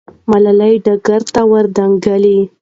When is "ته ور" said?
1.33-1.65